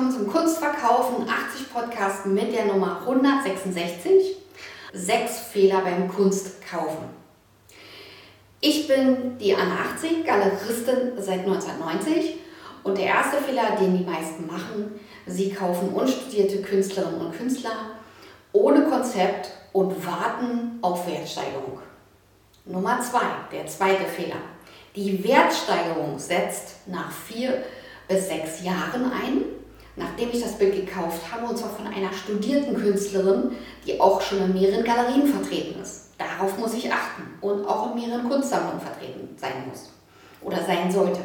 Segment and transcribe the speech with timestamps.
[0.00, 4.34] willkommen zum Kunstverkaufen 80 Podcast mit der Nummer 166.
[4.94, 7.04] Sechs Fehler beim Kunstkaufen.
[8.62, 12.36] Ich bin die Anna 80, Galeristin seit 1990
[12.82, 17.90] und der erste Fehler, den die meisten machen, sie kaufen unstudierte Künstlerinnen und Künstler
[18.52, 21.78] ohne Konzept und warten auf Wertsteigerung.
[22.64, 24.40] Nummer zwei, der zweite Fehler.
[24.96, 27.62] Die Wertsteigerung setzt nach vier
[28.08, 29.59] bis sechs Jahren ein,
[29.96, 34.38] nachdem ich das Bild gekauft habe, und zwar von einer studierten Künstlerin, die auch schon
[34.38, 36.10] in mehreren Galerien vertreten ist.
[36.18, 39.90] Darauf muss ich achten und auch in mehreren Kunstsammlungen vertreten sein muss
[40.42, 41.20] oder sein sollte.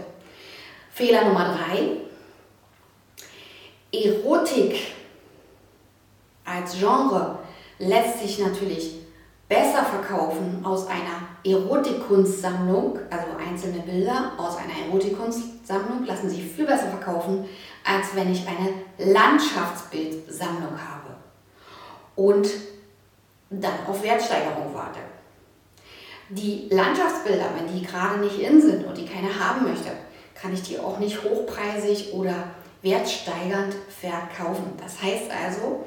[0.91, 1.97] Fehler Nummer drei.
[3.91, 4.93] Erotik
[6.43, 7.39] als Genre
[7.79, 9.04] lässt sich natürlich
[9.55, 16.87] besser verkaufen aus einer Erotikkunstsammlung, also einzelne Bilder aus einer Erotikkunstsammlung lassen sich viel besser
[16.87, 17.45] verkaufen,
[17.85, 21.15] als wenn ich eine Landschaftsbildsammlung habe
[22.15, 22.49] und
[23.49, 24.99] dann auf Wertsteigerung warte.
[26.29, 29.91] Die Landschaftsbilder, wenn die gerade nicht in sind und die keiner haben möchte,
[30.33, 32.35] kann ich die auch nicht hochpreisig oder
[32.81, 34.73] wertsteigernd verkaufen.
[34.81, 35.85] Das heißt also,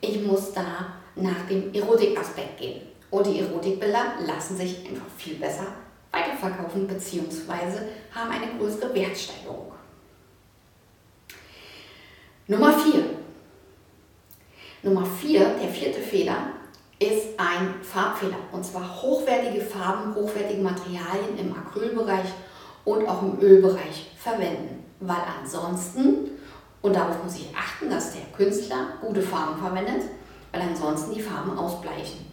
[0.00, 2.92] ich muss da nach dem Erotikaspekt gehen.
[3.12, 5.66] Und die Erotikbilder lassen sich einfach viel besser
[6.10, 7.78] weiterverkaufen bzw.
[8.14, 9.72] haben eine größere Wertsteigerung.
[12.46, 13.04] Nummer 4.
[14.82, 16.36] Nummer 4, der vierte Fehler,
[16.98, 18.38] ist ein Farbfehler.
[18.50, 22.28] Und zwar hochwertige Farben, hochwertige Materialien im Acrylbereich
[22.86, 24.84] und auch im Ölbereich verwenden.
[25.00, 26.30] Weil ansonsten,
[26.80, 30.04] und darauf muss ich achten, dass der Künstler gute Farben verwendet,
[30.50, 32.31] weil ansonsten die Farben ausbleichen.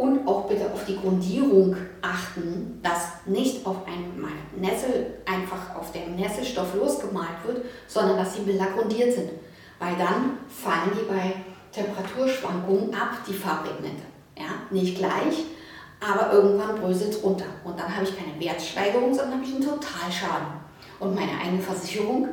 [0.00, 4.26] Und auch bitte auf die Grundierung achten, dass nicht auf einem
[4.56, 9.28] Nessel einfach auf dem Nesselstoff losgemalt wird, sondern dass die Bilder grundiert sind.
[9.78, 11.34] Weil dann fallen die bei
[11.70, 14.04] Temperaturschwankungen ab, die Farbpigmente.
[14.38, 15.44] Ja, nicht gleich,
[16.00, 17.44] aber irgendwann bröselt es runter.
[17.62, 20.46] Und dann habe ich keine Wertsteigerung, sondern habe ich einen Totalschaden.
[20.98, 22.26] Und meine eigene Versicherung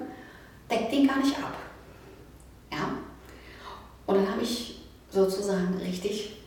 [0.71, 1.53] deckt den gar nicht ab.
[2.71, 2.93] Ja?
[4.05, 6.37] Und dann habe ich sozusagen richtig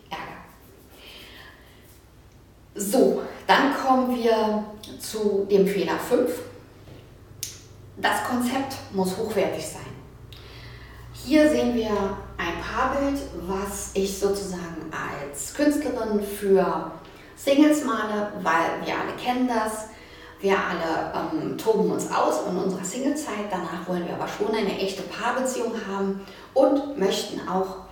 [2.81, 4.65] so, dann kommen wir
[4.99, 6.31] zu dem Fehler 5.
[7.99, 9.81] Das Konzept muss hochwertig sein.
[11.13, 11.91] Hier sehen wir
[12.39, 16.93] ein Paarbild, was ich sozusagen als Künstlerin für
[17.37, 19.89] Singles male, weil wir alle kennen das.
[20.41, 23.51] Wir alle ähm, toben uns aus in unserer Singlezeit.
[23.51, 26.23] Danach wollen wir aber schon eine echte Paarbeziehung haben
[26.55, 27.90] und möchten auch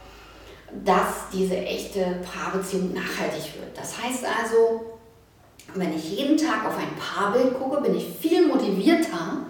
[0.84, 3.76] dass diese echte Paarbeziehung nachhaltig wird.
[3.76, 4.98] Das heißt also,
[5.74, 9.46] wenn ich jeden Tag auf ein Paarbild gucke, bin ich viel motivierter,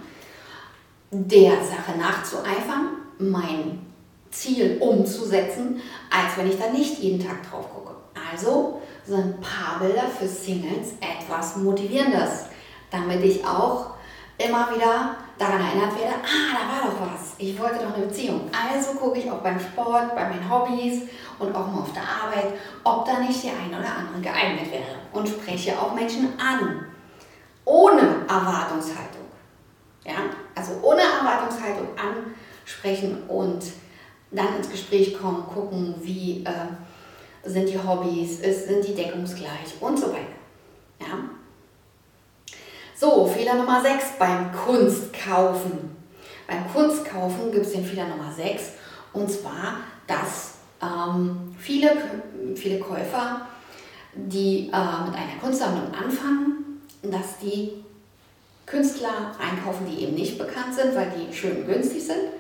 [1.11, 3.87] der Sache nachzueifern, mein
[4.31, 5.81] Ziel umzusetzen,
[6.11, 7.95] als wenn ich da nicht jeden Tag drauf gucke.
[8.31, 12.47] Also sind Paarbilder für Singles etwas Motivierendes,
[12.91, 13.95] damit ich auch
[14.37, 18.51] immer wieder daran erinnert werde, ah, da war doch was, ich wollte doch eine Beziehung.
[18.53, 21.03] Also gucke ich auch beim Sport, bei meinen Hobbys
[21.39, 24.97] und auch mal auf der Arbeit, ob da nicht die eine oder andere geeignet wäre
[25.13, 26.87] und spreche auch Menschen an,
[27.65, 29.27] ohne Erwartungshaltung.
[30.05, 30.17] Ja?
[30.55, 33.63] Also ohne Erwartungshaltung ansprechen und
[34.31, 39.97] dann ins Gespräch kommen, gucken, wie äh, sind die Hobbys, ist, sind die deckungsgleich und
[39.99, 40.27] so weiter.
[41.01, 41.38] Ja?
[43.01, 45.97] So, Fehler Nummer 6 beim Kunstkaufen.
[46.49, 48.73] Beim Kunstkaufen gibt es den Fehler Nummer 6
[49.13, 49.77] und zwar,
[50.09, 51.93] dass ähm, viele,
[52.57, 53.43] viele Käufer,
[54.17, 57.85] die äh, mit einer Kunstsammlung anfangen, dass die
[58.67, 62.33] Künstler einkaufen, die eben nicht bekannt sind, weil die schön günstig sind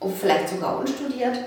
[0.00, 1.38] und vielleicht sogar unstudiert.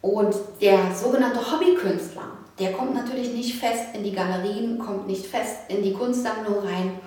[0.00, 5.58] Und der sogenannte Hobbykünstler, der kommt natürlich nicht fest in die Galerien, kommt nicht fest
[5.68, 6.98] in die Kunstsammlung rein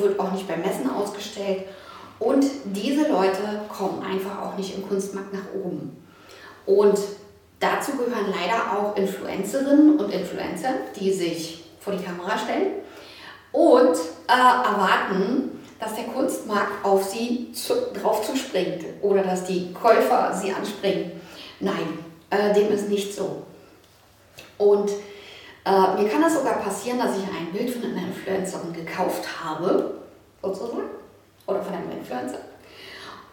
[0.00, 1.64] wird auch nicht bei Messen ausgestellt.
[2.18, 5.96] Und diese Leute kommen einfach auch nicht im Kunstmarkt nach oben.
[6.66, 6.98] Und
[7.60, 12.72] dazu gehören leider auch Influencerinnen und Influencer, die sich vor die Kamera stellen
[13.52, 13.96] und
[14.26, 20.52] äh, erwarten, dass der Kunstmarkt auf sie zu, drauf zuspringt oder dass die Käufer sie
[20.52, 21.12] anspringen.
[21.60, 21.98] Nein,
[22.30, 23.42] äh, dem ist nicht so.
[24.56, 24.90] Und
[25.64, 29.94] äh, mir kann es sogar passieren, dass ich ein Bild von einer Influencerin gekauft habe,
[30.42, 30.82] sozusagen,
[31.46, 32.38] oder von einem Influencer.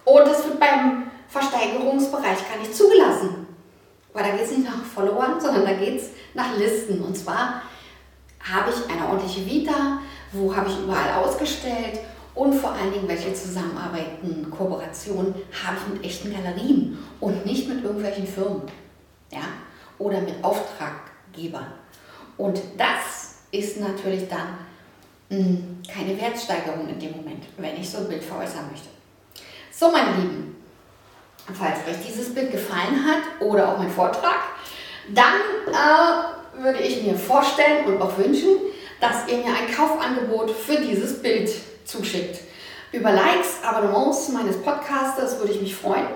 [0.06, 3.48] Und es wird beim Versteigerungsbereich gar nicht zugelassen.
[4.14, 7.02] Weil da geht es nicht nach Followern, sondern da geht es nach Listen.
[7.02, 7.62] Und zwar
[8.40, 10.00] habe ich eine ordentliche Vita,
[10.34, 12.00] wo habe ich überall ausgestellt
[12.34, 15.36] und vor allen Dingen, welche Zusammenarbeiten, Kooperationen
[15.66, 18.64] habe ich mit echten Galerien und nicht mit irgendwelchen Firmen
[19.32, 19.42] ja?
[20.00, 21.68] oder mit Auftraggebern.
[22.42, 24.58] Und das ist natürlich dann
[25.30, 28.88] mh, hm, keine Wertsteigerung in dem Moment, wenn ich so ein Bild veräußern möchte.
[29.72, 30.56] So, meine Lieben,
[31.54, 34.40] falls euch dieses Bild gefallen hat oder auch mein Vortrag,
[35.14, 35.36] dann
[35.68, 38.58] äh, würde ich mir vorstellen und auch wünschen,
[39.00, 41.52] dass ihr mir ein Kaufangebot für dieses Bild
[41.86, 42.40] zuschickt.
[42.92, 46.08] Über Likes, Abonnements meines Podcasters würde ich mich freuen.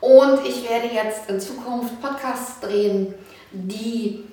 [0.00, 3.14] Und ich werde jetzt in Zukunft Podcasts drehen,
[3.50, 4.24] die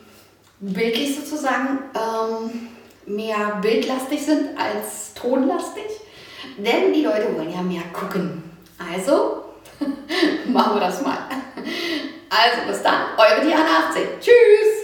[0.64, 2.70] bildlich sozusagen ähm,
[3.06, 5.84] mehr bildlastig sind als tonlastig.
[6.58, 8.44] Denn die Leute wollen ja mehr gucken.
[8.92, 9.44] Also
[10.48, 11.18] machen wir das mal.
[12.30, 14.04] Also bis dann, eure Diana 18.
[14.20, 14.83] Tschüss!